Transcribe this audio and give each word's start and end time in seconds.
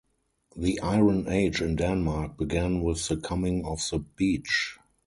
The 0.55 0.79
Iron 0.79 1.27
Age 1.27 1.61
in 1.61 1.75
Denmark 1.75 2.35
began 2.35 2.81
with 2.81 3.07
the 3.07 3.17
coming 3.17 3.63
of 3.65 3.87
the 3.91 3.99
beech. 3.99 4.79